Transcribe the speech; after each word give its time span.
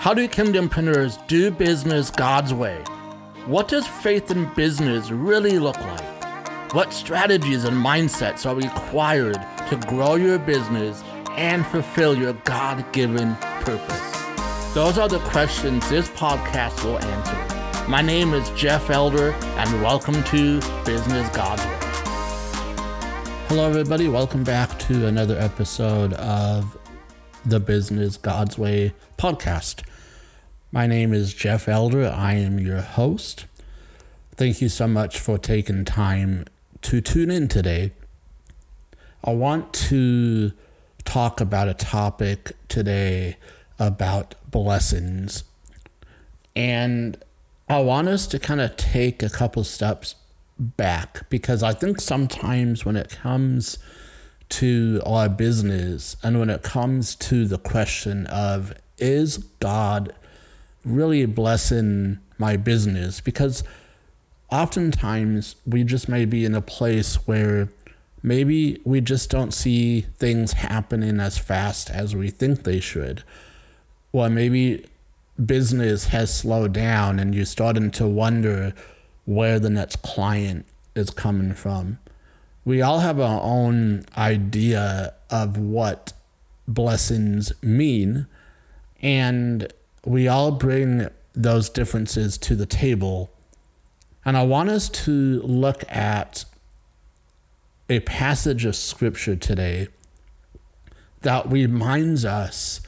How 0.00 0.14
do 0.14 0.26
kingdom 0.28 0.70
kingdompreneurs 0.70 1.26
do 1.26 1.50
business 1.50 2.10
God's 2.10 2.54
way? 2.54 2.82
What 3.44 3.68
does 3.68 3.86
faith 3.86 4.30
in 4.30 4.46
business 4.54 5.10
really 5.10 5.58
look 5.58 5.78
like? 5.78 6.72
What 6.72 6.94
strategies 6.94 7.64
and 7.64 7.76
mindsets 7.76 8.48
are 8.48 8.54
required 8.54 9.38
to 9.68 9.76
grow 9.88 10.14
your 10.14 10.38
business 10.38 11.04
and 11.32 11.66
fulfill 11.66 12.16
your 12.16 12.32
God 12.44 12.90
given 12.94 13.34
purpose? 13.60 14.72
Those 14.72 14.96
are 14.96 15.06
the 15.06 15.18
questions 15.18 15.86
this 15.90 16.08
podcast 16.08 16.82
will 16.82 16.98
answer. 16.98 17.86
My 17.86 18.00
name 18.00 18.32
is 18.32 18.48
Jeff 18.58 18.88
Elder, 18.88 19.32
and 19.32 19.82
welcome 19.82 20.24
to 20.24 20.60
Business 20.86 21.28
God's 21.36 21.62
Way. 21.62 21.78
Hello, 23.48 23.68
everybody. 23.68 24.08
Welcome 24.08 24.44
back 24.44 24.78
to 24.78 25.08
another 25.08 25.36
episode 25.38 26.14
of 26.14 26.78
the 27.44 27.60
Business 27.60 28.16
God's 28.16 28.56
Way 28.56 28.94
podcast. 29.18 29.82
My 30.72 30.86
name 30.86 31.12
is 31.12 31.34
Jeff 31.34 31.68
Elder. 31.68 32.06
I 32.06 32.34
am 32.34 32.60
your 32.60 32.80
host. 32.80 33.46
Thank 34.36 34.62
you 34.62 34.68
so 34.68 34.86
much 34.86 35.18
for 35.18 35.36
taking 35.36 35.84
time 35.84 36.44
to 36.82 37.00
tune 37.00 37.28
in 37.28 37.48
today. 37.48 37.90
I 39.24 39.32
want 39.32 39.72
to 39.74 40.52
talk 41.04 41.40
about 41.40 41.66
a 41.66 41.74
topic 41.74 42.52
today 42.68 43.36
about 43.80 44.36
blessings. 44.48 45.42
And 46.54 47.16
I 47.68 47.80
want 47.80 48.06
us 48.06 48.28
to 48.28 48.38
kind 48.38 48.60
of 48.60 48.76
take 48.76 49.24
a 49.24 49.28
couple 49.28 49.64
steps 49.64 50.14
back 50.56 51.28
because 51.30 51.64
I 51.64 51.72
think 51.72 52.00
sometimes 52.00 52.84
when 52.84 52.94
it 52.94 53.08
comes 53.08 53.76
to 54.50 55.02
our 55.04 55.28
business 55.28 56.16
and 56.22 56.38
when 56.38 56.48
it 56.48 56.62
comes 56.62 57.16
to 57.16 57.48
the 57.48 57.58
question 57.58 58.28
of 58.28 58.72
is 58.98 59.38
God 59.38 60.14
really 60.84 61.26
blessing 61.26 62.18
my 62.38 62.56
business 62.56 63.20
because 63.20 63.62
oftentimes 64.50 65.56
we 65.66 65.84
just 65.84 66.08
may 66.08 66.24
be 66.24 66.44
in 66.44 66.54
a 66.54 66.62
place 66.62 67.16
where 67.26 67.68
maybe 68.22 68.80
we 68.84 69.00
just 69.00 69.30
don't 69.30 69.52
see 69.52 70.02
things 70.18 70.54
happening 70.54 71.20
as 71.20 71.38
fast 71.38 71.90
as 71.90 72.16
we 72.16 72.30
think 72.30 72.64
they 72.64 72.80
should. 72.80 73.22
Or 74.12 74.28
maybe 74.28 74.86
business 75.44 76.06
has 76.06 76.34
slowed 76.34 76.72
down 76.72 77.18
and 77.18 77.34
you're 77.34 77.44
starting 77.44 77.90
to 77.92 78.06
wonder 78.06 78.74
where 79.24 79.58
the 79.58 79.70
next 79.70 80.02
client 80.02 80.66
is 80.94 81.10
coming 81.10 81.54
from. 81.54 81.98
We 82.64 82.82
all 82.82 83.00
have 83.00 83.20
our 83.20 83.40
own 83.42 84.04
idea 84.16 85.14
of 85.30 85.56
what 85.56 86.12
blessings 86.66 87.52
mean. 87.62 88.26
And 89.02 89.72
we 90.04 90.28
all 90.28 90.52
bring 90.52 91.08
those 91.34 91.68
differences 91.68 92.38
to 92.38 92.56
the 92.56 92.66
table. 92.66 93.30
And 94.24 94.36
I 94.36 94.42
want 94.42 94.70
us 94.70 94.88
to 94.88 95.40
look 95.42 95.84
at 95.88 96.44
a 97.88 98.00
passage 98.00 98.64
of 98.64 98.76
scripture 98.76 99.36
today 99.36 99.88
that 101.22 101.50
reminds 101.50 102.24
us 102.24 102.80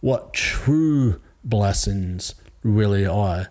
what 0.00 0.32
true 0.34 1.20
blessings 1.44 2.34
really 2.62 3.06
are. 3.06 3.48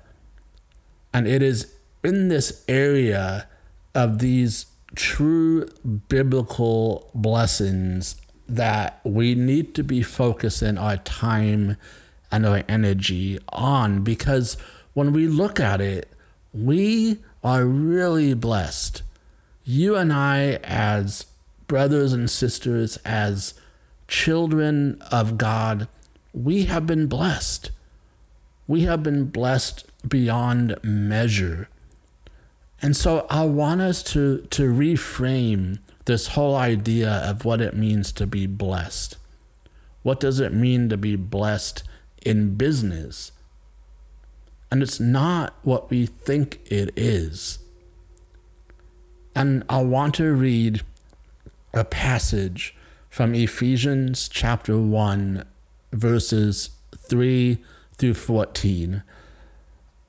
And 1.14 1.28
it 1.28 1.42
is 1.42 1.74
in 2.04 2.28
this 2.30 2.64
area 2.68 3.48
of 3.94 4.20
these 4.20 4.66
true 4.96 5.68
biblical 6.10 7.10
blessings 7.14 8.16
that 8.48 9.00
we 9.04 9.36
need 9.36 9.74
to 9.76 9.84
be 9.84 10.04
focusing 10.04 10.78
our 10.78 10.98
time 10.98 11.78
and 12.32 12.46
our 12.46 12.64
energy 12.68 13.40
on 13.50 14.04
because 14.04 14.58
when 14.94 15.14
we 15.14 15.28
look 15.28 15.60
at 15.60 15.82
it, 15.82 16.10
we 16.54 17.18
are 17.44 17.66
really 17.66 18.34
blessed. 18.34 19.04
You 19.64 19.96
and 19.96 20.12
I, 20.12 20.60
as 20.64 21.26
brothers 21.68 22.14
and 22.14 22.30
sisters, 22.30 22.98
as 22.98 23.54
children 24.08 25.02
of 25.12 25.38
God, 25.38 25.88
we 26.34 26.66
have 26.66 26.86
been 26.86 27.08
blessed. 27.08 27.72
We 28.68 28.82
have 28.82 29.04
been 29.04 29.26
blessed 29.26 29.86
beyond 30.08 30.76
measure. 30.84 31.70
And 32.82 32.96
so 32.96 33.26
I 33.30 33.46
want 33.46 33.82
us 33.82 34.02
to, 34.04 34.40
to 34.50 34.64
reframe 34.64 35.80
this 36.06 36.28
whole 36.28 36.56
idea 36.56 37.10
of 37.10 37.46
what 37.46 37.62
it 37.62 37.76
means 37.76 38.12
to 38.14 38.26
be 38.26 38.48
blessed. 38.48 39.18
What 40.04 40.20
does 40.20 40.40
it 40.40 40.54
mean 40.54 40.90
to 40.90 40.98
be 40.98 41.16
blessed 41.16 41.84
in 42.26 42.56
business. 42.56 43.32
And 44.72 44.82
it's 44.82 45.00
not 45.00 45.56
what 45.64 45.90
we 45.90 46.06
think 46.06 46.60
it 46.66 46.94
is. 46.96 47.60
And 49.36 49.64
I 49.70 49.82
want 49.82 50.16
to 50.16 50.32
read 50.34 50.82
a 51.74 51.84
passage 51.84 52.76
from 53.10 53.34
Ephesians 53.34 54.30
chapter 54.30 54.78
1, 54.78 55.44
verses 55.92 56.72
3 56.98 57.58
through 57.98 58.14
14. 58.14 59.04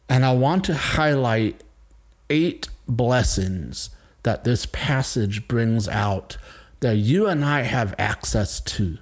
And 0.09 0.25
I 0.25 0.33
want 0.33 0.65
to 0.65 0.75
highlight 0.75 1.63
eight 2.31 2.69
blessings 2.87 3.91
that 4.23 4.45
this 4.45 4.67
passage 4.67 5.49
brings 5.49 5.89
out 5.89 6.37
that 6.81 6.97
you 6.97 7.27
and 7.27 7.45
I 7.45 7.63
have 7.63 7.95
access 7.99 8.61
to 8.61 8.99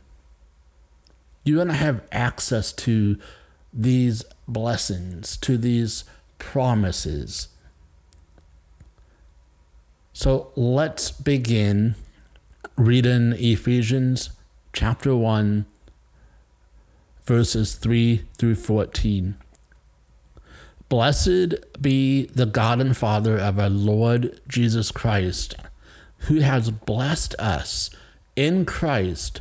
you're 1.45 1.57
going 1.57 1.69
to 1.69 1.75
have 1.75 2.03
access 2.13 2.73
to 2.73 3.19
these 3.73 4.25
blessings, 4.47 5.37
to 5.39 5.57
these 5.57 6.05
promises. 6.39 7.49
So 10.13 10.53
let's 10.55 11.11
begin 11.11 11.95
reading 12.77 13.33
Ephesians 13.33 14.31
chapter 14.73 15.17
1, 15.17 15.65
verses 17.25 17.75
3 17.75 18.25
through 18.37 18.57
14. 18.57 19.37
Blessed 20.89 21.55
be 21.81 22.27
the 22.27 22.47
God 22.47 22.81
and 22.81 22.97
Father 22.97 23.39
of 23.39 23.59
our 23.59 23.71
Lord 23.71 24.41
Jesus 24.49 24.91
Christ, 24.91 25.55
who 26.25 26.41
has 26.41 26.71
blessed 26.71 27.35
us 27.39 27.91
in 28.35 28.67
Christ 28.67 29.41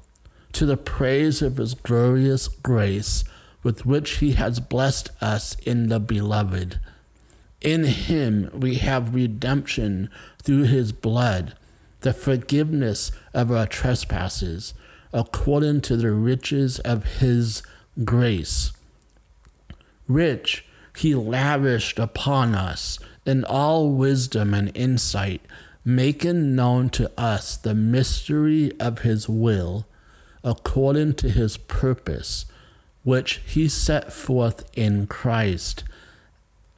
to 0.53 0.65
the 0.65 0.77
praise 0.77 1.41
of 1.41 1.57
his 1.57 1.73
glorious 1.73 2.47
grace 2.47 3.23
with 3.63 3.85
which 3.85 4.17
he 4.17 4.33
has 4.33 4.59
blessed 4.59 5.09
us 5.21 5.55
in 5.65 5.89
the 5.89 5.99
beloved. 5.99 6.79
In 7.61 7.83
him 7.83 8.49
we 8.53 8.75
have 8.75 9.13
redemption 9.13 10.09
through 10.41 10.63
his 10.63 10.91
blood, 10.91 11.55
the 12.01 12.13
forgiveness 12.13 13.11
of 13.33 13.51
our 13.51 13.67
trespasses, 13.67 14.73
according 15.13 15.81
to 15.81 15.95
the 15.95 16.11
riches 16.11 16.79
of 16.79 17.19
his 17.19 17.61
grace. 18.03 18.71
Rich 20.07 20.65
he 20.97 21.15
lavished 21.15 21.99
upon 21.99 22.55
us 22.55 22.99
in 23.25 23.45
all 23.45 23.91
wisdom 23.91 24.53
and 24.53 24.75
insight, 24.75 25.41
making 25.85 26.55
known 26.55 26.89
to 26.89 27.11
us 27.19 27.55
the 27.55 27.75
mystery 27.75 28.71
of 28.79 28.99
his 28.99 29.29
will 29.29 29.85
according 30.43 31.13
to 31.13 31.29
his 31.29 31.57
purpose, 31.57 32.45
which 33.03 33.41
he 33.45 33.67
set 33.67 34.11
forth 34.11 34.69
in 34.75 35.07
Christ 35.07 35.83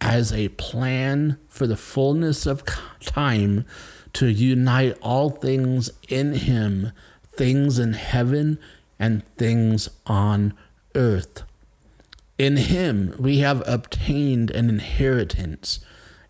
as 0.02 0.34
a 0.34 0.50
plan 0.50 1.38
for 1.48 1.66
the 1.66 1.78
fullness 1.78 2.46
of 2.46 2.64
time 3.00 3.66
to 4.14 4.28
unite 4.28 4.98
all 5.02 5.30
things 5.30 5.90
in 6.10 6.34
him, 6.34 6.92
things 7.32 7.80
in 7.80 7.94
heaven 7.94 8.60
and 9.00 9.26
things 9.38 9.90
on 10.06 10.54
earth. 10.94 11.44
In 12.38 12.58
him 12.58 13.16
we 13.18 13.40
have 13.40 13.64
obtained 13.68 14.52
an 14.52 14.70
inheritance 14.70 15.80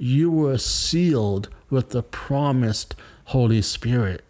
you 0.00 0.30
were 0.30 0.58
sealed 0.58 1.48
with 1.68 1.90
the 1.90 2.02
promised 2.02 2.94
Holy 3.26 3.62
Spirit, 3.62 4.24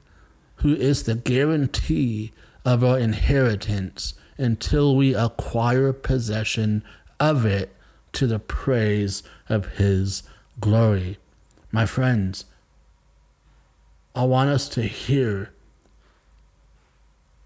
who 0.56 0.74
is 0.74 1.04
the 1.04 1.14
guarantee 1.14 2.32
of 2.64 2.84
our 2.84 2.98
inheritance 2.98 4.14
until 4.36 4.96
we 4.96 5.14
acquire 5.14 5.92
possession 5.92 6.82
of 7.18 7.46
it 7.46 7.74
to 8.12 8.26
the 8.26 8.38
praise 8.38 9.22
of 9.48 9.76
his 9.76 10.22
glory. 10.58 11.18
My 11.70 11.86
friends, 11.86 12.46
I 14.14 14.24
want 14.24 14.50
us 14.50 14.68
to 14.70 14.82
hear. 14.82 15.52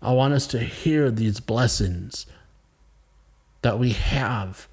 I 0.00 0.12
want 0.12 0.34
us 0.34 0.46
to 0.48 0.60
hear 0.60 1.10
these 1.10 1.40
blessings 1.40 2.26
that 3.62 3.78
we 3.78 3.90
have 3.90 4.68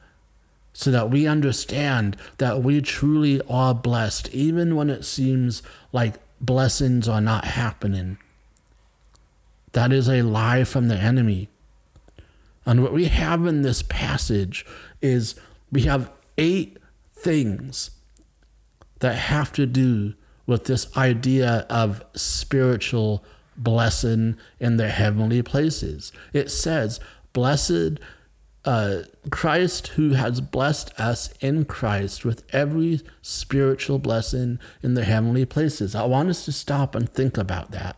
so 0.73 0.91
that 0.91 1.09
we 1.09 1.27
understand 1.27 2.15
that 2.37 2.63
we 2.63 2.81
truly 2.81 3.41
are 3.49 3.73
blessed, 3.73 4.29
even 4.29 4.75
when 4.75 4.89
it 4.89 5.03
seems 5.03 5.61
like 5.91 6.15
blessings 6.39 7.07
are 7.07 7.21
not 7.21 7.45
happening. 7.45 8.17
That 9.73 9.91
is 9.91 10.09
a 10.09 10.21
lie 10.21 10.63
from 10.63 10.87
the 10.87 10.95
enemy. 10.95 11.49
And 12.65 12.83
what 12.83 12.93
we 12.93 13.05
have 13.05 13.45
in 13.45 13.61
this 13.61 13.81
passage 13.81 14.65
is 15.01 15.35
we 15.71 15.83
have 15.83 16.11
eight 16.37 16.77
things 17.13 17.91
that 18.99 19.15
have 19.15 19.51
to 19.53 19.65
do 19.65 20.13
with 20.45 20.65
this 20.65 20.95
idea 20.95 21.65
of 21.69 22.03
spiritual 22.13 23.23
blessing 23.57 24.37
in 24.59 24.77
the 24.77 24.89
heavenly 24.89 25.41
places. 25.41 26.11
It 26.33 26.49
says, 26.51 26.99
Blessed 27.33 27.99
uh, 28.63 29.03
Christ, 29.29 29.87
who 29.89 30.11
has 30.11 30.39
blessed 30.41 30.99
us 30.99 31.33
in 31.39 31.65
Christ 31.65 32.23
with 32.23 32.43
every 32.53 33.01
spiritual 33.21 33.99
blessing 33.99 34.59
in 34.83 34.93
the 34.93 35.05
heavenly 35.05 35.45
places. 35.45 35.95
I 35.95 36.05
want 36.05 36.29
us 36.29 36.45
to 36.45 36.51
stop 36.51 36.93
and 36.95 37.09
think 37.09 37.37
about 37.37 37.71
that. 37.71 37.97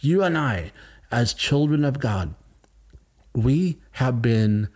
You 0.00 0.22
and 0.22 0.38
I, 0.38 0.72
as 1.10 1.34
children 1.34 1.84
of 1.84 1.98
God, 1.98 2.34
we 3.34 3.78
have 3.92 4.22
been 4.22 4.68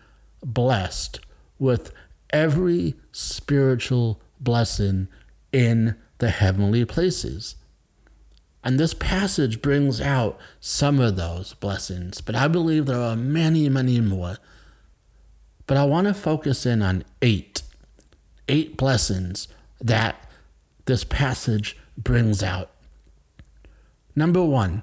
blessed 0.44 1.20
with 1.58 1.92
every 2.30 2.94
spiritual 3.12 4.20
blessing 4.40 5.08
in 5.52 5.96
the 6.18 6.30
heavenly 6.30 6.84
places. 6.84 7.56
And 8.64 8.78
this 8.78 8.94
passage 8.94 9.60
brings 9.60 10.00
out 10.00 10.38
some 10.60 11.00
of 11.00 11.16
those 11.16 11.54
blessings, 11.54 12.20
but 12.20 12.36
I 12.36 12.48
believe 12.48 12.86
there 12.86 13.00
are 13.00 13.16
many, 13.16 13.68
many 13.68 14.00
more. 14.00 14.36
But 15.66 15.76
I 15.76 15.84
want 15.84 16.06
to 16.06 16.14
focus 16.14 16.66
in 16.66 16.82
on 16.82 17.04
eight, 17.20 17.62
eight 18.48 18.76
blessings 18.76 19.48
that 19.80 20.28
this 20.86 21.04
passage 21.04 21.76
brings 21.96 22.42
out. 22.42 22.70
Number 24.14 24.44
one, 24.44 24.82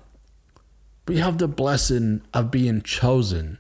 we 1.08 1.18
have 1.18 1.38
the 1.38 1.48
blessing 1.48 2.22
of 2.34 2.52
being 2.52 2.82
chosen. 2.82 3.60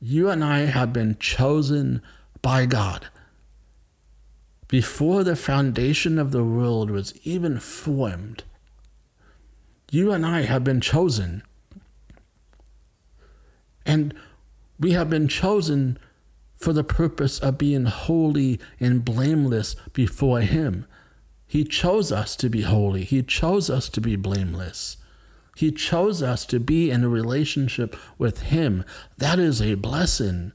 You 0.00 0.30
and 0.30 0.44
I 0.44 0.60
have 0.60 0.92
been 0.92 1.16
chosen 1.18 2.02
by 2.42 2.66
God. 2.66 3.08
Before 4.68 5.22
the 5.22 5.36
foundation 5.36 6.18
of 6.18 6.32
the 6.32 6.44
world 6.44 6.90
was 6.90 7.14
even 7.24 7.60
formed, 7.60 8.42
you 9.90 10.10
and 10.12 10.26
I 10.26 10.42
have 10.42 10.64
been 10.64 10.80
chosen. 10.80 11.42
And 13.84 14.14
we 14.78 14.92
have 14.92 15.08
been 15.08 15.28
chosen 15.28 15.98
for 16.66 16.72
the 16.72 16.82
purpose 16.82 17.38
of 17.38 17.58
being 17.58 17.84
holy 17.84 18.58
and 18.80 19.04
blameless 19.04 19.76
before 19.92 20.40
Him. 20.40 20.84
He 21.46 21.62
chose 21.62 22.10
us 22.10 22.34
to 22.34 22.50
be 22.50 22.62
holy, 22.62 23.04
He 23.04 23.22
chose 23.22 23.70
us 23.70 23.88
to 23.90 24.00
be 24.00 24.16
blameless. 24.16 24.96
He 25.54 25.70
chose 25.70 26.24
us 26.24 26.44
to 26.46 26.58
be 26.58 26.90
in 26.90 27.04
a 27.04 27.08
relationship 27.08 27.94
with 28.18 28.40
Him. 28.50 28.84
That 29.16 29.38
is 29.38 29.62
a 29.62 29.76
blessing. 29.76 30.50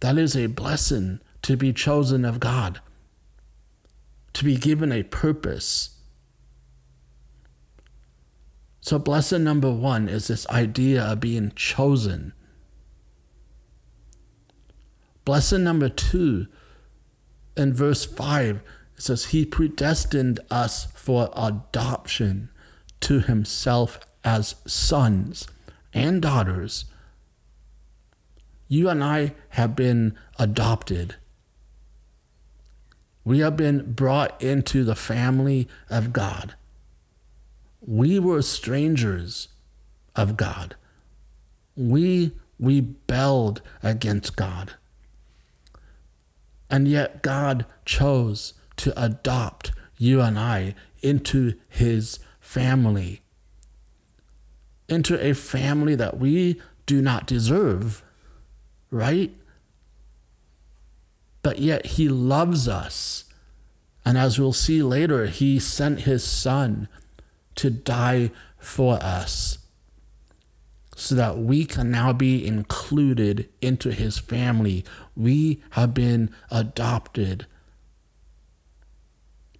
That 0.00 0.18
is 0.18 0.36
a 0.36 0.46
blessing 0.48 1.20
to 1.42 1.56
be 1.56 1.72
chosen 1.72 2.24
of 2.24 2.40
God, 2.40 2.80
to 4.32 4.42
be 4.42 4.56
given 4.56 4.90
a 4.90 5.04
purpose. 5.04 5.90
So, 8.80 8.98
blessing 8.98 9.44
number 9.44 9.70
one 9.70 10.08
is 10.08 10.26
this 10.26 10.44
idea 10.48 11.04
of 11.04 11.20
being 11.20 11.52
chosen. 11.54 12.32
Blessing 15.26 15.62
number 15.62 15.90
two, 15.90 16.46
in 17.54 17.74
verse 17.74 18.06
5, 18.06 18.62
it 18.96 19.02
says, 19.02 19.26
He 19.26 19.44
predestined 19.44 20.40
us 20.50 20.86
for 20.94 21.28
adoption 21.36 22.48
to 23.00 23.20
Himself 23.20 24.00
as 24.24 24.54
sons 24.66 25.46
and 25.92 26.22
daughters. 26.22 26.86
You 28.68 28.88
and 28.88 29.04
I 29.04 29.34
have 29.50 29.76
been 29.76 30.18
adopted 30.38 31.16
we 33.26 33.40
have 33.40 33.56
been 33.56 33.92
brought 33.92 34.40
into 34.40 34.84
the 34.84 34.94
family 34.94 35.66
of 35.90 36.12
God. 36.12 36.54
We 37.80 38.20
were 38.20 38.40
strangers 38.40 39.48
of 40.14 40.36
God. 40.36 40.76
We 41.74 42.36
rebelled 42.60 43.62
against 43.82 44.36
God. 44.36 44.74
And 46.70 46.88
yet 46.88 47.22
God 47.22 47.66
chose 47.84 48.54
to 48.76 48.92
adopt 49.00 49.72
you 49.96 50.20
and 50.20 50.38
I 50.38 50.74
into 51.02 51.54
his 51.68 52.18
family, 52.40 53.20
into 54.88 55.22
a 55.24 55.32
family 55.34 55.94
that 55.94 56.18
we 56.18 56.60
do 56.86 57.00
not 57.00 57.26
deserve, 57.26 58.02
right? 58.90 59.32
but 61.46 61.60
yet 61.60 61.86
he 61.86 62.08
loves 62.08 62.66
us. 62.66 63.22
And 64.04 64.18
as 64.18 64.36
we'll 64.36 64.52
see 64.52 64.82
later, 64.82 65.26
he 65.26 65.60
sent 65.60 66.00
his 66.00 66.24
son 66.24 66.88
to 67.54 67.70
die 67.70 68.32
for 68.58 68.94
us 69.00 69.58
so 70.98 71.14
that 71.14 71.36
we 71.36 71.66
can 71.66 71.90
now 71.90 72.10
be 72.10 72.44
included 72.44 73.50
into 73.60 73.92
his 73.92 74.18
family. 74.18 74.82
We 75.14 75.62
have 75.72 75.92
been 75.92 76.30
adopted. 76.50 77.46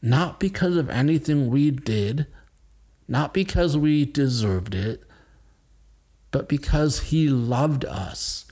Not 0.01 0.41
because 0.41 0.77
of 0.79 0.89
anything 0.89 1.51
we 1.51 1.71
did, 1.71 2.27
not 3.07 3.35
because 3.35 3.77
we 3.77 4.07
deserved 4.07 4.75
it, 4.75 5.05
but 6.31 6.49
because 6.49 7.01
he 7.01 7.29
loved 7.29 7.85
us. 7.85 8.47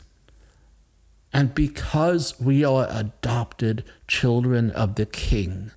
And 1.33 1.55
because 1.55 2.39
we 2.39 2.65
are 2.65 2.87
adopted 2.91 3.83
children 4.07 4.71
of 4.71 4.97
the 4.97 5.07
King, 5.07 5.71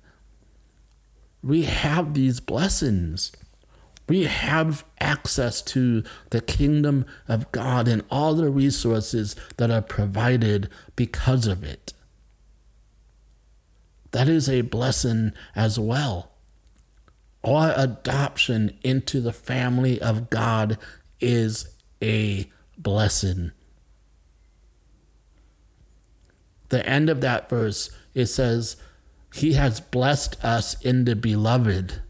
we 1.42 1.62
have 1.62 2.12
these 2.12 2.38
blessings. 2.38 3.32
We 4.08 4.24
have 4.24 4.84
access 5.00 5.60
to 5.62 6.02
the 6.30 6.40
kingdom 6.40 7.04
of 7.28 7.50
God 7.52 7.88
and 7.88 8.02
all 8.10 8.34
the 8.34 8.50
resources 8.50 9.36
that 9.58 9.70
are 9.70 9.82
provided 9.82 10.68
because 10.96 11.46
of 11.46 11.62
it. 11.62 11.92
That 14.12 14.28
is 14.28 14.48
a 14.48 14.62
blessing 14.62 15.32
as 15.54 15.78
well. 15.78 16.32
Our 17.44 17.74
adoption 17.76 18.78
into 18.82 19.20
the 19.20 19.32
family 19.32 20.00
of 20.00 20.30
God 20.30 20.78
is 21.20 21.68
a 22.02 22.50
blessing 22.78 23.52
the 26.68 26.86
end 26.86 27.08
of 27.08 27.20
that 27.20 27.48
verse, 27.48 27.90
it 28.14 28.26
says, 28.26 28.76
He 29.34 29.54
has 29.54 29.80
blessed 29.80 30.42
us 30.44 30.80
in 30.82 31.04
the 31.04 31.16
beloved. 31.16 32.02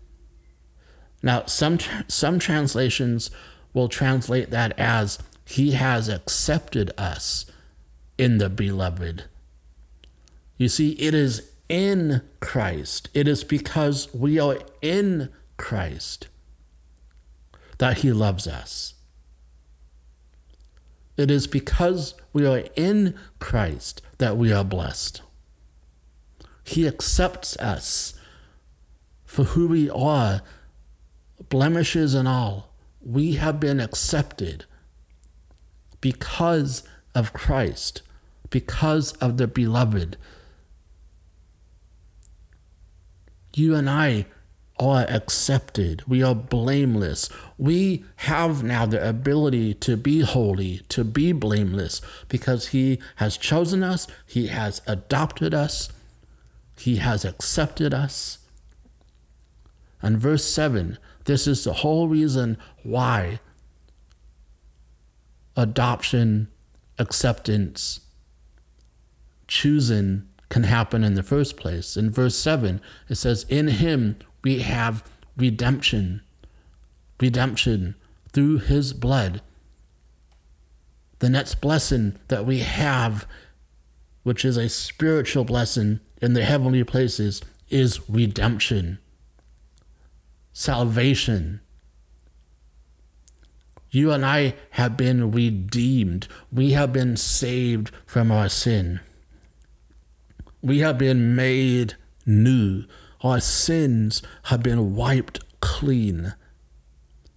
Now, 1.23 1.45
some, 1.47 1.79
some 2.07 2.39
translations 2.39 3.31
will 3.73 3.89
translate 3.89 4.51
that 4.51 4.79
as, 4.79 5.19
He 5.45 5.73
has 5.73 6.09
accepted 6.09 6.93
us 6.97 7.47
in 8.17 8.39
the 8.39 8.49
beloved. 8.49 9.25
You 10.57 10.69
see, 10.69 10.91
it 10.93 11.15
is 11.15 11.51
in 11.69 12.23
Christ. 12.41 13.09
It 13.15 13.29
is 13.29 13.45
because 13.45 14.13
we 14.15 14.39
are 14.39 14.59
in 14.83 15.31
Christ 15.57 16.29
that 17.79 17.99
He 17.99 18.13
loves 18.13 18.47
us. 18.47 18.95
It 21.17 21.33
is 21.33 21.49
because 21.49 22.15
we 22.33 22.47
are 22.47 22.65
in 22.77 23.17
Christ 23.41 24.03
that 24.19 24.37
we 24.37 24.53
are 24.53 24.65
blessed. 24.65 25.21
He 26.63 26.87
accepts 26.87 27.57
us 27.57 28.15
for 29.25 29.45
who 29.45 29.67
we 29.69 29.91
are, 29.91 30.43
blemishes 31.49 32.15
and 32.15 32.29
all. 32.29 32.71
We 33.01 33.33
have 33.35 33.61
been 33.61 33.81
accepted 33.81 34.65
because 36.01 36.83
of 37.15 37.33
Christ, 37.33 38.03
because 38.51 39.13
of 39.15 39.37
the 39.37 39.47
beloved. 39.47 40.17
You 43.55 43.75
and 43.75 43.89
I 43.89 44.27
are 44.79 45.05
accepted. 45.09 46.05
We 46.07 46.23
are 46.23 46.35
blameless. 46.35 47.29
We 47.57 48.05
have 48.17 48.63
now 48.63 48.87
the 48.87 49.07
ability 49.07 49.75
to 49.75 49.97
be 49.97 50.21
holy, 50.21 50.79
to 50.91 51.03
be 51.03 51.33
blameless, 51.33 52.01
because 52.29 52.69
He 52.69 53.01
has 53.17 53.37
chosen 53.37 53.83
us, 53.83 54.07
He 54.27 54.47
has 54.49 54.81
adopted 54.87 55.55
us, 55.55 55.89
He 56.77 56.97
has 56.97 57.25
accepted 57.25 57.93
us. 57.93 58.39
And 60.01 60.19
verse 60.19 60.45
7 60.45 60.99
this 61.29 61.47
is 61.47 61.63
the 61.63 61.75
whole 61.75 62.09
reason 62.09 62.57
why 62.83 63.39
adoption, 65.59 66.49
acceptance, 66.99 68.01
choosing 69.47 70.27
can 70.49 70.63
happen 70.63 71.05
in 71.05 71.17
the 71.17 71.23
first 71.23 71.59
place. 71.59 71.99
In 71.99 72.11
verse 72.11 72.35
7, 72.35 72.81
it 73.11 73.17
says, 73.17 73.45
In 73.51 73.69
him 73.69 74.17
we 74.43 74.61
have 74.61 75.05
redemption. 75.37 76.23
Redemption 77.21 77.95
through 78.33 78.61
his 78.61 78.95
blood. 78.95 79.43
The 81.19 81.29
next 81.29 81.61
blessing 81.61 82.17
that 82.29 82.47
we 82.47 82.61
have, 82.61 83.27
which 84.23 84.47
is 84.47 84.57
a 84.57 84.71
spiritual 84.71 85.45
blessing 85.45 86.01
in 86.23 86.33
the 86.33 86.45
heavenly 86.47 86.85
places, 86.85 87.43
is 87.69 88.09
redemption, 88.09 88.99
salvation. 90.59 91.61
You 93.93 94.11
and 94.11 94.27
I 94.27 94.57
have 94.71 94.97
been 94.97 95.31
redeemed. 95.31 96.27
We 96.53 96.73
have 96.73 96.93
been 96.93 97.17
saved 97.17 97.93
from 98.05 98.33
our 98.33 98.49
sin. 98.49 98.99
We 100.61 100.81
have 100.81 100.99
been 100.99 101.37
made 101.37 101.95
new. 102.27 102.87
Our 103.23 103.39
sins 103.39 104.21
have 104.45 104.65
been 104.65 104.97
wiped 104.97 105.61
clean. 105.61 106.35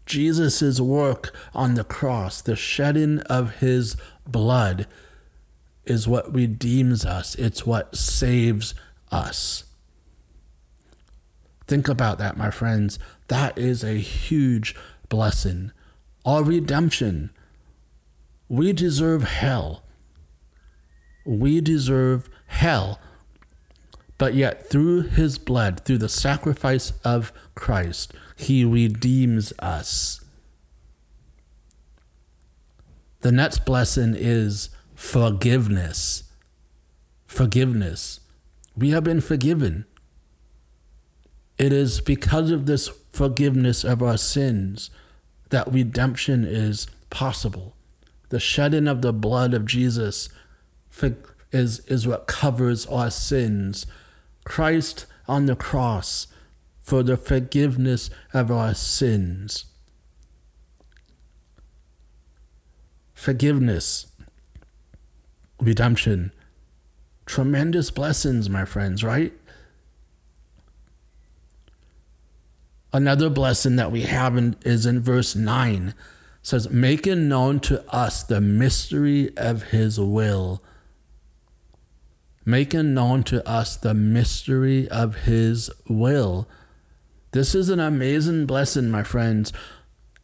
Jesus' 0.08 0.80
work 0.80 1.32
on 1.54 1.76
the 1.76 1.84
cross, 1.84 2.42
the 2.42 2.56
shedding 2.56 3.20
of 3.22 3.58
his 3.58 3.98
blood, 4.28 4.88
is 5.86 6.08
what 6.08 6.34
redeems 6.34 7.06
us, 7.06 7.36
it's 7.36 7.68
what 7.68 7.96
saves 7.96 8.74
us. 9.12 9.66
Think 11.72 11.88
about 11.88 12.18
that, 12.18 12.36
my 12.36 12.52
friends. 12.52 13.00
That 13.30 13.58
is 13.58 13.82
a 13.82 13.94
huge 13.94 14.76
blessing. 15.08 15.72
Our 16.26 16.44
redemption. 16.44 17.30
We 18.50 18.74
deserve 18.74 19.24
hell. 19.24 19.84
We 21.26 21.62
deserve 21.62 22.30
hell 22.48 23.00
but 24.18 24.36
yet, 24.36 24.70
through 24.70 25.04
his 25.04 25.40
blood, 25.40 25.80
through 25.80 25.98
the 25.98 26.08
sacrifice 26.08 26.94
of 27.04 27.34
Christ, 27.56 28.14
he 28.36 28.64
redeems 28.64 29.52
us. 29.58 30.24
The 33.22 33.32
next 33.32 33.66
blessing 33.66 34.14
is 34.16 34.70
forgiveness. 34.94 36.26
Forgiveness. 37.26 38.20
We 38.78 38.92
have 38.92 39.04
been 39.04 39.22
forgiven. 39.22 39.86
It 41.62 41.72
is 41.72 42.02
because 42.02 42.50
of 42.50 42.66
this 42.66 42.88
forgiveness 43.12 43.84
of 43.84 44.02
our 44.02 44.18
sins 44.18 44.90
that 45.50 45.72
redemption 45.72 46.44
is 46.44 46.88
possible. 47.12 47.76
The 48.30 48.40
shedding 48.40 48.88
of 48.88 49.04
the 49.04 49.14
blood 49.14 49.54
of 49.54 49.68
Jesus 49.68 50.30
is, 51.52 51.80
is 51.82 52.08
what 52.08 52.26
covers 52.26 52.88
our 52.88 53.12
sins 53.12 53.86
Christ 54.44 55.06
on 55.28 55.46
the 55.46 55.56
cross 55.56 56.26
for 56.82 57.04
the 57.04 57.16
forgiveness 57.16 58.10
of 58.34 58.50
our 58.50 58.74
sins. 58.74 59.66
Forgiveness, 63.14 64.08
redemption, 65.60 66.32
tremendous 67.28 67.92
blessings, 67.92 68.50
my 68.50 68.66
friends, 68.66 69.04
right? 69.04 69.32
Another 72.94 73.30
blessing 73.30 73.78
that 73.78 73.92
we 73.92 74.02
have 74.02 74.36
in, 74.36 74.56
is 74.64 74.86
in 74.86 75.02
verse 75.02 75.36
9. 75.36 75.90
It 75.90 75.96
says, 76.42 76.70
Making 76.70 77.30
known 77.30 77.60
to 77.62 77.84
us 77.94 78.24
the 78.24 78.42
mystery 78.42 79.36
of 79.38 79.64
his 79.64 80.00
will 80.00 80.62
making 82.46 82.94
known 82.94 83.24
to 83.24 83.48
us 83.48 83.76
the 83.78 83.94
mystery 83.94 84.88
of 84.90 85.24
his 85.24 85.70
will. 85.88 86.48
This 87.32 87.56
is 87.56 87.70
an 87.70 87.80
amazing 87.80 88.46
blessing, 88.46 88.90
my 88.90 89.04
friends. 89.04 89.54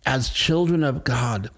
As 0.05 0.29
children 0.29 0.83
of 0.83 1.03
God, 1.03 1.49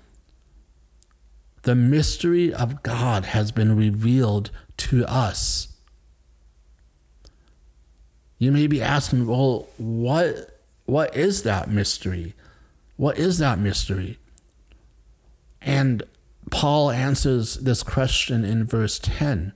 the 1.63 1.75
mystery 1.75 2.53
of 2.53 2.83
God 2.83 3.25
has 3.25 3.51
been 3.51 3.75
revealed 3.75 4.51
to 4.77 5.05
us. 5.05 5.67
You 8.37 8.51
may 8.51 8.67
be 8.67 8.81
asking, 8.81 9.27
well, 9.27 9.67
what 9.77 10.58
what 10.89 11.15
is 11.15 11.43
that 11.43 11.69
mystery? 11.69 12.33
What 12.97 13.17
is 13.17 13.37
that 13.37 13.59
mystery? 13.59 14.17
And 15.61 16.03
Paul 16.49 16.89
answers 16.89 17.57
this 17.57 17.83
question 17.83 18.43
in 18.43 18.65
verse 18.65 18.97
10. 18.97 19.53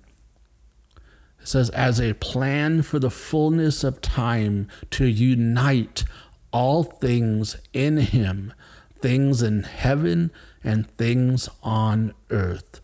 It 1.41 1.47
says, 1.47 1.69
as 1.71 1.99
a 1.99 2.13
plan 2.13 2.83
for 2.83 2.99
the 2.99 3.09
fullness 3.09 3.83
of 3.83 3.99
time 3.99 4.67
to 4.91 5.05
unite 5.05 6.03
all 6.51 6.83
things 6.83 7.57
in 7.73 7.97
Him, 7.97 8.53
things 8.99 9.41
in 9.41 9.63
heaven 9.63 10.31
and 10.63 10.89
things 10.91 11.49
on 11.63 12.13
earth. 12.29 12.79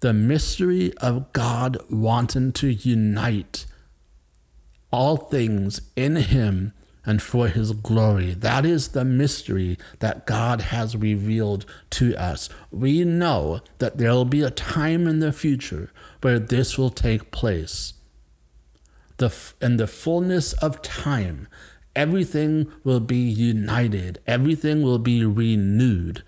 The 0.00 0.14
mystery 0.14 0.96
of 0.98 1.32
God 1.32 1.76
wanting 1.90 2.52
to 2.52 2.68
unite 2.68 3.66
all 4.90 5.16
things 5.16 5.82
in 5.94 6.16
Him 6.16 6.72
and 7.04 7.22
for 7.22 7.48
His 7.48 7.72
glory. 7.72 8.34
That 8.34 8.66
is 8.66 8.88
the 8.88 9.04
mystery 9.04 9.78
that 10.00 10.26
God 10.26 10.62
has 10.62 10.96
revealed 10.96 11.64
to 11.90 12.16
us. 12.16 12.48
We 12.70 13.04
know 13.04 13.60
that 13.78 13.98
there 13.98 14.12
will 14.12 14.24
be 14.24 14.42
a 14.42 14.50
time 14.50 15.06
in 15.06 15.20
the 15.20 15.32
future 15.32 15.90
where 16.20 16.38
this 16.38 16.76
will 16.76 16.90
take 16.90 17.30
place. 17.30 17.94
The, 19.16 19.34
in 19.60 19.78
the 19.78 19.86
fullness 19.86 20.52
of 20.54 20.82
time, 20.82 21.48
everything 21.96 22.70
will 22.84 23.00
be 23.00 23.18
united, 23.18 24.20
everything 24.26 24.82
will 24.82 25.00
be 25.00 25.24
renewed. 25.24 26.22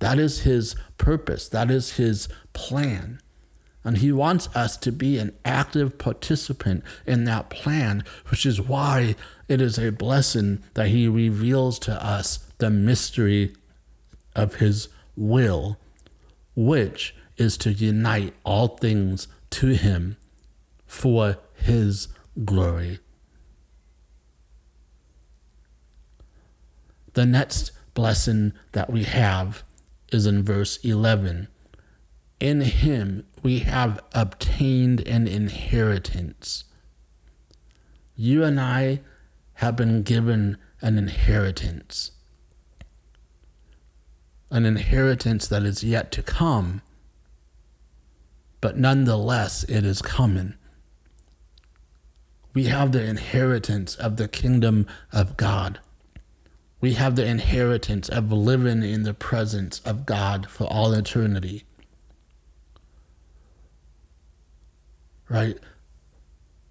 That 0.00 0.18
is 0.18 0.40
his 0.40 0.74
purpose, 0.98 1.48
that 1.48 1.70
is 1.70 1.92
his 1.92 2.28
plan. 2.52 3.20
And 3.84 3.98
he 3.98 4.10
wants 4.10 4.48
us 4.56 4.78
to 4.78 4.90
be 4.90 5.18
an 5.18 5.36
active 5.44 5.98
participant 5.98 6.82
in 7.06 7.24
that 7.24 7.50
plan, 7.50 8.02
which 8.30 8.46
is 8.46 8.60
why 8.60 9.14
it 9.46 9.60
is 9.60 9.78
a 9.78 9.92
blessing 9.92 10.62
that 10.72 10.88
he 10.88 11.06
reveals 11.06 11.78
to 11.80 12.04
us 12.04 12.38
the 12.58 12.70
mystery 12.70 13.54
of 14.34 14.54
his 14.54 14.88
will, 15.16 15.78
which 16.56 17.14
is 17.36 17.58
to 17.58 17.72
unite 17.72 18.32
all 18.42 18.68
things 18.68 19.28
to 19.50 19.68
him 19.68 20.16
for 20.86 21.36
his 21.54 22.08
glory. 22.44 22.98
The 27.12 27.26
next 27.26 27.70
blessing 27.94 28.52
that 28.72 28.90
we 28.90 29.04
have 29.04 29.62
is 30.10 30.26
in 30.26 30.42
verse 30.42 30.78
11. 30.78 31.48
In 32.40 32.60
him 32.60 33.26
we 33.42 33.60
have 33.60 34.00
obtained 34.12 35.06
an 35.06 35.26
inheritance. 35.26 36.64
You 38.16 38.44
and 38.44 38.60
I 38.60 39.00
have 39.54 39.76
been 39.76 40.02
given 40.02 40.58
an 40.80 40.98
inheritance. 40.98 42.12
An 44.50 44.66
inheritance 44.66 45.48
that 45.48 45.62
is 45.62 45.82
yet 45.82 46.12
to 46.12 46.22
come 46.22 46.82
but 48.64 48.78
nonetheless, 48.78 49.64
it 49.64 49.84
is 49.84 50.00
coming. 50.00 50.54
We 52.54 52.64
have 52.64 52.92
the 52.92 53.04
inheritance 53.04 53.94
of 53.94 54.16
the 54.16 54.26
kingdom 54.26 54.86
of 55.12 55.36
God. 55.36 55.80
We 56.80 56.94
have 56.94 57.14
the 57.14 57.26
inheritance 57.26 58.08
of 58.08 58.32
living 58.32 58.82
in 58.82 59.02
the 59.02 59.12
presence 59.12 59.82
of 59.84 60.06
God 60.06 60.48
for 60.48 60.64
all 60.64 60.94
eternity. 60.94 61.64
Right? 65.28 65.58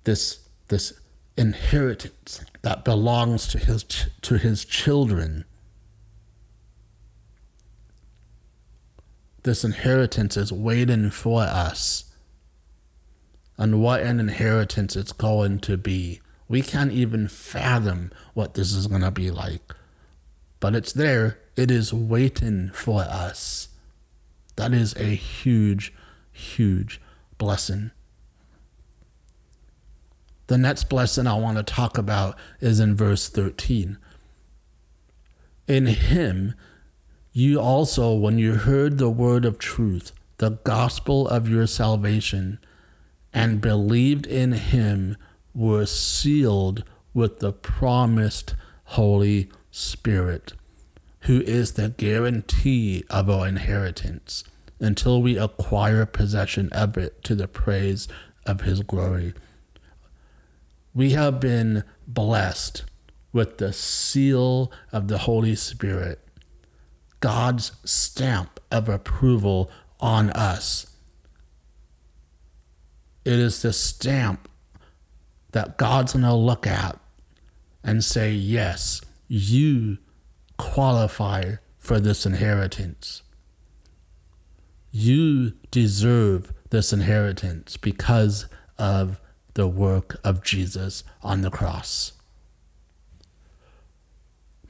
This 0.04 0.48
this 0.68 0.94
inheritance 1.38 2.42
that 2.62 2.86
belongs 2.86 3.48
to 3.50 3.58
his 3.58 3.84
to 4.22 4.38
his 4.38 4.66
children. 4.66 5.46
This 9.44 9.64
inheritance 9.64 10.38
is 10.38 10.54
waiting 10.54 11.10
for 11.10 11.42
us. 11.42 12.06
And 13.58 13.82
what 13.82 14.02
an 14.02 14.20
inheritance 14.20 14.96
it's 14.96 15.12
going 15.12 15.60
to 15.60 15.78
be. 15.78 16.22
We 16.48 16.62
can't 16.62 16.92
even 16.92 17.28
fathom 17.28 18.12
what 18.34 18.54
this 18.54 18.74
is 18.74 18.88
going 18.88 19.02
to 19.02 19.12
be 19.12 19.30
like. 19.32 19.74
But 20.60 20.76
it's 20.76 20.94
there, 20.94 21.40
it 21.56 21.70
is 21.70 21.94
waiting 21.94 22.70
for 22.74 23.02
us. 23.02 23.68
That 24.56 24.74
is 24.74 24.96
a 24.96 25.16
huge, 25.16 25.94
huge 26.32 27.02
blessing. 27.38 27.92
The 30.48 30.58
next 30.58 30.90
blessing 30.90 31.28
I 31.28 31.36
want 31.36 31.58
to 31.58 31.64
talk 31.64 31.98
about 31.98 32.38
is 32.60 32.80
in 32.80 32.96
verse 32.96 33.30
13. 33.30 33.98
In 35.68 35.86
him, 35.86 36.56
you 37.32 37.60
also, 37.60 38.14
when 38.14 38.38
you 38.38 38.56
heard 38.56 38.98
the 38.98 39.10
word 39.10 39.46
of 39.46 39.58
truth, 39.58 40.12
the 40.38 40.52
gospel 40.64 41.28
of 41.28 41.48
your 41.48 41.66
salvation, 41.66 42.60
and 43.34 43.62
believed 43.62 44.28
in 44.28 44.52
him, 44.52 45.18
were 45.56 45.86
sealed 45.86 46.84
with 47.14 47.40
the 47.40 47.54
promised 47.54 48.56
Holy 48.86 49.50
Spirit, 49.72 50.54
who 51.22 51.42
is 51.42 51.74
the 51.74 51.90
guarantee 51.90 53.04
of 53.10 53.30
our 53.30 53.48
inheritance 53.48 54.44
until 54.80 55.22
we 55.22 55.38
acquire 55.38 56.06
possession 56.06 56.70
of 56.74 56.98
it 56.98 57.24
to 57.24 57.36
the 57.36 57.48
praise 57.48 58.08
of 58.46 58.62
his 58.62 58.82
glory. 58.82 59.34
We 60.94 61.12
have 61.12 61.40
been 61.40 61.84
blessed 62.08 62.86
with 63.32 63.58
the 63.58 63.74
seal 63.74 64.72
of 64.92 65.08
the 65.08 65.20
Holy 65.20 65.56
Spirit, 65.56 66.20
God's 67.20 67.72
stamp 67.84 68.60
of 68.72 68.88
approval 68.88 69.72
on 70.00 70.30
us. 70.32 70.88
It 73.26 73.40
is 73.40 73.62
the 73.62 73.74
stamp 73.74 74.50
that 75.52 75.78
God's 75.78 76.14
going 76.14 76.26
to 76.26 76.34
look 76.34 76.68
at 76.68 77.00
and 77.84 78.04
say, 78.04 78.32
Yes, 78.32 79.02
you 79.28 79.98
qualify 80.58 81.56
for 81.80 82.00
this 82.00 82.26
inheritance. 82.26 83.24
You 84.92 85.54
deserve 85.72 86.54
this 86.70 86.94
inheritance 86.94 87.78
because 87.78 88.48
of 88.78 89.20
the 89.54 89.68
work 89.68 90.20
of 90.24 90.44
Jesus 90.44 91.04
on 91.22 91.42
the 91.42 91.52
cross. 91.52 92.14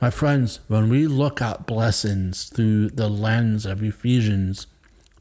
My 0.02 0.10
friends, 0.10 0.60
when 0.68 0.90
we 0.90 1.08
look 1.08 1.42
at 1.42 1.66
blessings 1.66 2.46
through 2.46 2.90
the 2.90 3.08
lens 3.08 3.66
of 3.66 3.82
Ephesians 3.82 4.68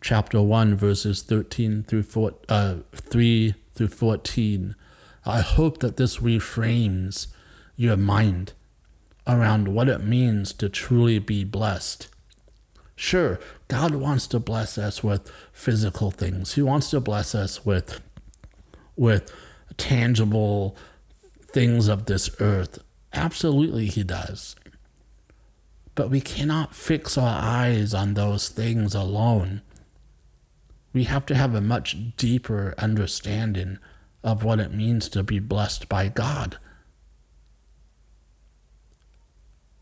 chapter 0.01 0.43
1, 0.43 0.75
verses 0.77 1.23
13 1.23 1.85
through 1.85 2.03
4, 2.03 2.35
uh, 2.49 2.75
3 2.93 3.55
through 3.75 3.89
14, 3.89 4.75
I 5.25 5.41
hope 5.41 5.79
that 5.79 5.97
this 5.97 6.19
reframes 6.19 7.29
your 7.77 7.97
mind 7.97 8.55
around 9.25 9.69
what 9.69 9.89
it 9.89 10.03
means 10.03 10.53
to 10.55 10.69
truly 10.69 11.21
be 11.21 11.45
blessed. 11.45 12.09
Sure, 12.97 13.39
God 13.69 13.95
wants 13.95 14.27
to 14.29 14.41
bless 14.41 14.77
us 14.79 15.05
with 15.05 15.31
physical 15.53 16.11
things. 16.11 16.55
He 16.55 16.63
wants 16.63 16.91
to 16.91 17.01
bless 17.01 17.35
us 17.35 17.65
with 17.65 18.01
with 18.97 19.33
tangible 19.77 20.77
things 21.45 21.89
of 21.89 22.07
this 22.07 22.31
earth. 22.41 22.79
Absolutely 23.13 23.87
he 23.87 24.03
does. 24.03 24.57
But 25.95 26.11
we 26.11 26.21
cannot 26.21 26.75
fix 26.75 27.19
our 27.19 27.43
eyes 27.43 27.93
on 27.93 28.15
those 28.15 28.49
things 28.49 28.95
alone. 28.95 29.63
We 30.93 31.05
have 31.05 31.27
to 31.27 31.35
have 31.35 31.55
a 31.55 31.61
much 31.61 32.17
deeper 32.17 32.75
understanding 32.79 33.79
of 34.25 34.45
what 34.45 34.61
it 34.61 34.73
means 34.73 35.09
to 35.11 35.23
be 35.23 35.39
blessed 35.39 35.89
by 35.89 36.09
God. 36.09 36.59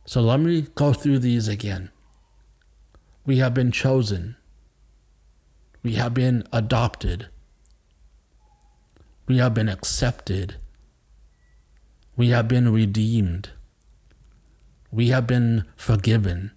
So 0.06 0.20
let 0.20 0.40
me 0.40 0.66
go 0.74 0.92
through 0.92 1.20
these 1.20 1.46
again. 1.46 1.90
We 3.24 3.38
have 3.38 3.54
been 3.54 3.70
chosen. 3.70 4.36
We 5.82 5.92
have 5.94 6.14
been 6.14 6.44
adopted. 6.52 7.28
We 9.30 9.36
have 9.36 9.54
been 9.54 9.68
accepted. 9.68 10.56
We 12.16 12.30
have 12.30 12.48
been 12.48 12.72
redeemed. 12.72 13.50
We 14.90 15.10
have 15.10 15.28
been 15.28 15.66
forgiven. 15.76 16.50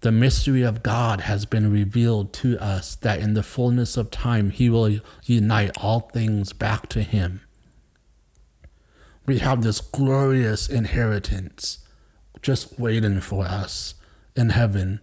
The 0.00 0.10
mystery 0.10 0.62
of 0.62 0.82
God 0.82 1.20
has 1.20 1.44
been 1.44 1.70
revealed 1.70 2.32
to 2.40 2.58
us 2.58 2.94
that 3.02 3.20
in 3.20 3.34
the 3.34 3.42
fullness 3.42 3.98
of 3.98 4.10
time 4.10 4.48
He 4.48 4.70
will 4.70 5.00
unite 5.26 5.76
all 5.76 6.00
things 6.00 6.54
back 6.54 6.88
to 6.88 7.02
Him. 7.02 7.42
We 9.26 9.40
have 9.40 9.62
this 9.62 9.82
glorious 9.82 10.70
inheritance 10.70 11.80
just 12.40 12.80
waiting 12.80 13.20
for 13.20 13.44
us 13.44 13.92
in 14.34 14.48
heaven. 14.48 15.02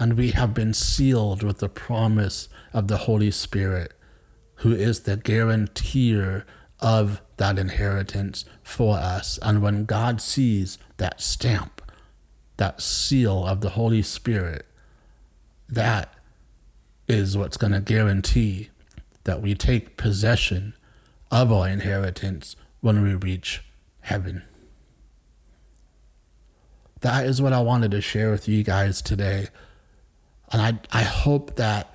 And 0.00 0.14
we 0.14 0.30
have 0.30 0.54
been 0.54 0.72
sealed 0.72 1.42
with 1.42 1.58
the 1.58 1.68
promise 1.68 2.48
of 2.72 2.88
the 2.88 2.96
Holy 2.96 3.30
Spirit, 3.30 3.92
who 4.56 4.72
is 4.72 5.00
the 5.00 5.18
guarantor 5.18 6.46
of 6.80 7.20
that 7.36 7.58
inheritance 7.58 8.46
for 8.62 8.96
us. 8.96 9.38
And 9.42 9.60
when 9.60 9.84
God 9.84 10.22
sees 10.22 10.78
that 10.96 11.20
stamp, 11.20 11.82
that 12.56 12.80
seal 12.80 13.46
of 13.46 13.60
the 13.60 13.70
Holy 13.70 14.00
Spirit, 14.00 14.64
that 15.68 16.14
is 17.06 17.36
what's 17.36 17.58
going 17.58 17.72
to 17.72 17.80
guarantee 17.80 18.70
that 19.24 19.42
we 19.42 19.54
take 19.54 19.98
possession 19.98 20.72
of 21.30 21.52
our 21.52 21.68
inheritance 21.68 22.56
when 22.80 23.02
we 23.02 23.14
reach 23.14 23.62
heaven. 24.00 24.44
That 27.00 27.26
is 27.26 27.42
what 27.42 27.52
I 27.52 27.60
wanted 27.60 27.90
to 27.90 28.00
share 28.00 28.30
with 28.30 28.48
you 28.48 28.64
guys 28.64 29.02
today. 29.02 29.48
And 30.52 30.60
I, 30.60 30.78
I 30.92 31.02
hope 31.02 31.56
that 31.56 31.92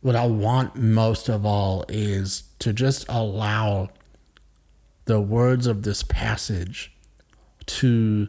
what 0.00 0.16
I 0.16 0.26
want 0.26 0.76
most 0.76 1.28
of 1.28 1.44
all 1.44 1.84
is 1.88 2.44
to 2.60 2.72
just 2.72 3.04
allow 3.08 3.88
the 5.04 5.20
words 5.20 5.66
of 5.66 5.82
this 5.82 6.02
passage 6.02 6.92
to 7.66 8.28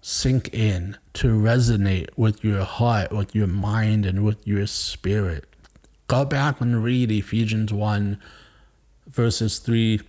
sink 0.00 0.52
in, 0.54 0.96
to 1.14 1.28
resonate 1.28 2.08
with 2.16 2.44
your 2.44 2.64
heart, 2.64 3.12
with 3.12 3.34
your 3.34 3.46
mind, 3.46 4.06
and 4.06 4.24
with 4.24 4.46
your 4.46 4.66
spirit. 4.66 5.44
Go 6.06 6.24
back 6.24 6.60
and 6.60 6.82
read 6.82 7.10
Ephesians 7.10 7.72
1, 7.72 8.20
verses 9.06 9.58
3 9.58 10.00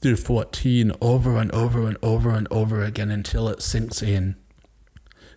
through 0.00 0.16
14 0.16 0.92
over 1.00 1.36
and 1.36 1.52
over 1.52 1.86
and 1.86 1.96
over 2.02 2.30
and 2.30 2.48
over 2.50 2.82
again 2.82 3.10
until 3.10 3.48
it 3.48 3.62
sinks 3.62 4.02
in. 4.02 4.36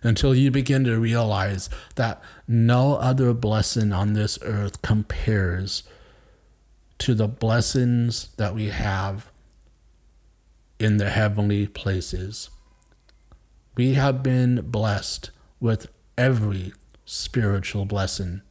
Until 0.02 0.34
you 0.34 0.50
begin 0.50 0.84
to 0.84 0.98
realize 0.98 1.68
that 1.96 2.22
no 2.48 2.94
other 2.94 3.34
blessing 3.34 3.92
on 3.92 4.14
this 4.14 4.38
earth 4.42 4.80
compares 4.82 5.82
to 6.98 7.14
the 7.14 7.28
blessings 7.28 8.28
that 8.36 8.54
we 8.54 8.68
have 8.68 9.30
in 10.78 10.96
the 10.96 11.10
heavenly 11.10 11.66
places. 11.66 12.50
We 13.76 13.94
have 13.94 14.22
been 14.22 14.62
blessed 14.62 15.30
with 15.60 15.88
every 16.16 16.72
spiritual 17.04 17.84
blessing. 17.84 18.42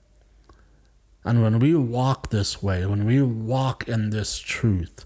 And 1.23 1.41
when 1.41 1.59
we 1.59 1.75
walk 1.75 2.29
this 2.29 2.63
way, 2.63 2.85
when 2.85 3.05
we 3.05 3.21
walk 3.21 3.87
in 3.87 4.09
this 4.09 4.39
truth, 4.39 5.05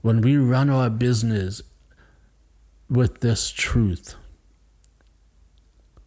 when 0.00 0.20
we 0.20 0.36
run 0.36 0.70
our 0.70 0.90
business 0.90 1.62
with 2.88 3.20
this 3.20 3.50
truth, 3.50 4.16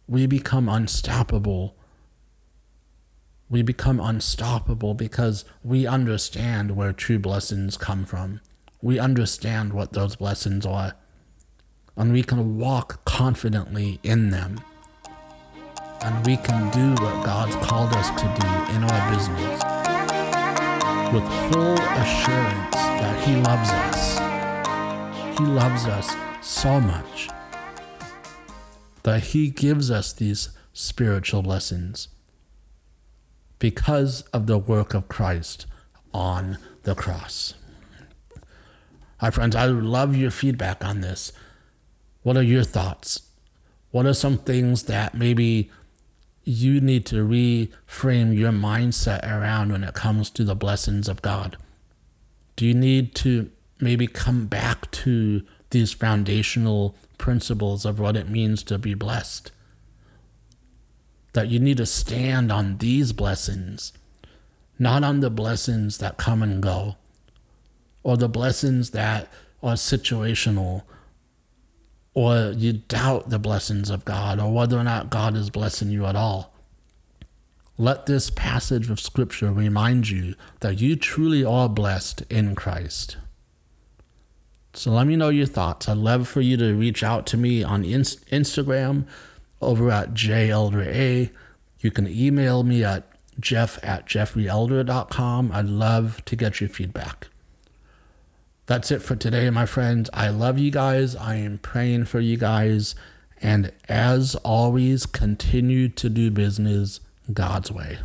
we 0.08 0.26
become 0.26 0.68
unstoppable. 0.68 1.76
We 3.50 3.62
become 3.62 4.00
unstoppable 4.00 4.94
because 4.94 5.44
we 5.62 5.86
understand 5.86 6.76
where 6.76 6.92
true 6.92 7.18
blessings 7.18 7.76
come 7.76 8.04
from. 8.04 8.40
We 8.80 8.98
understand 8.98 9.72
what 9.72 9.92
those 9.92 10.16
blessings 10.16 10.64
are 10.64 10.94
and 11.98 12.12
we 12.12 12.22
can 12.22 12.58
walk 12.58 13.04
confidently 13.04 13.98
in 14.04 14.30
them. 14.30 14.60
And 16.00 16.24
we 16.24 16.36
can 16.36 16.70
do 16.70 17.02
what 17.02 17.26
God's 17.26 17.56
called 17.56 17.92
us 17.92 18.08
to 18.10 18.26
do 18.40 18.76
in 18.76 18.84
our 18.84 19.10
business 19.10 19.62
with 21.12 21.24
full 21.52 21.74
assurance 21.74 22.76
that 22.76 23.24
He 23.26 23.34
loves 23.42 23.70
us. 23.70 24.18
He 25.38 25.44
loves 25.44 25.86
us 25.86 26.14
so 26.40 26.80
much 26.80 27.28
that 29.02 29.24
He 29.24 29.50
gives 29.50 29.90
us 29.90 30.12
these 30.12 30.50
spiritual 30.72 31.42
lessons 31.42 32.08
because 33.58 34.22
of 34.32 34.46
the 34.46 34.58
work 34.58 34.94
of 34.94 35.08
Christ 35.08 35.66
on 36.12 36.58
the 36.84 36.94
cross. 36.94 37.54
Hi, 39.18 39.30
friends, 39.30 39.56
I 39.56 39.66
would 39.66 39.84
love 39.84 40.14
your 40.16 40.30
feedback 40.30 40.84
on 40.84 41.00
this. 41.00 41.32
What 42.22 42.36
are 42.36 42.42
your 42.42 42.62
thoughts? 42.62 43.22
What 43.90 44.06
are 44.06 44.14
some 44.14 44.38
things 44.38 44.84
that 44.84 45.14
maybe 45.14 45.70
you 46.44 46.80
need 46.80 47.04
to 47.06 47.26
reframe 47.26 48.36
your 48.36 48.52
mindset 48.52 49.22
around 49.24 49.72
when 49.72 49.82
it 49.82 49.94
comes 49.94 50.30
to 50.30 50.44
the 50.44 50.54
blessings 50.54 51.08
of 51.08 51.22
God? 51.22 51.56
Do 52.54 52.66
you 52.66 52.74
need 52.74 53.14
to 53.16 53.50
maybe 53.80 54.06
come 54.06 54.46
back 54.46 54.90
to 54.90 55.42
these 55.70 55.92
foundational 55.92 56.94
principles 57.18 57.84
of 57.84 57.98
what 57.98 58.16
it 58.16 58.28
means 58.28 58.62
to 58.64 58.78
be 58.78 58.94
blessed? 58.94 59.52
That 61.34 61.48
you 61.48 61.58
need 61.58 61.76
to 61.76 61.86
stand 61.86 62.50
on 62.50 62.78
these 62.78 63.12
blessings, 63.12 63.92
not 64.78 65.04
on 65.04 65.20
the 65.20 65.30
blessings 65.30 65.98
that 65.98 66.16
come 66.16 66.42
and 66.42 66.62
go, 66.62 66.96
or 68.02 68.16
the 68.16 68.28
blessings 68.28 68.90
that 68.90 69.28
are 69.62 69.74
situational 69.74 70.82
or 72.14 72.52
you 72.56 72.72
doubt 72.72 73.30
the 73.30 73.38
blessings 73.38 73.90
of 73.90 74.04
God 74.04 74.40
or 74.40 74.52
whether 74.52 74.76
or 74.76 74.82
not 74.82 75.08
God 75.10 75.36
is 75.36 75.50
blessing 75.50 75.90
you 75.90 76.04
at 76.04 76.16
all. 76.16 76.52
Let 77.76 78.06
this 78.06 78.28
passage 78.28 78.90
of 78.90 78.98
Scripture 78.98 79.52
remind 79.52 80.08
you 80.08 80.34
that 80.58 80.80
you 80.80 80.96
truly 80.96 81.44
are 81.44 81.68
blessed 81.68 82.22
in 82.28 82.56
Christ. 82.56 83.18
So 84.78 84.92
let 84.92 85.08
me 85.08 85.16
know 85.16 85.28
your 85.28 85.46
thoughts. 85.46 85.88
I'd 85.88 85.96
love 85.96 86.28
for 86.28 86.40
you 86.40 86.56
to 86.56 86.72
reach 86.72 87.02
out 87.02 87.26
to 87.26 87.36
me 87.36 87.64
on 87.64 87.82
Instagram 87.82 89.06
over 89.60 89.90
at 89.90 90.14
jelder.a. 90.14 91.32
You 91.80 91.90
can 91.90 92.06
email 92.06 92.62
me 92.62 92.84
at 92.84 93.10
jeff 93.40 93.82
at 93.82 94.06
jeffreyelder.com. 94.06 95.50
I'd 95.52 95.66
love 95.66 96.24
to 96.26 96.36
get 96.36 96.60
your 96.60 96.70
feedback. 96.70 97.26
That's 98.66 98.92
it 98.92 99.02
for 99.02 99.16
today, 99.16 99.50
my 99.50 99.66
friends. 99.66 100.10
I 100.12 100.28
love 100.28 100.60
you 100.60 100.70
guys. 100.70 101.16
I 101.16 101.34
am 101.34 101.58
praying 101.58 102.04
for 102.04 102.20
you 102.20 102.36
guys. 102.36 102.94
And 103.42 103.72
as 103.88 104.36
always, 104.36 105.06
continue 105.06 105.88
to 105.88 106.08
do 106.08 106.30
business 106.30 107.00
God's 107.32 107.72
way. 107.72 107.98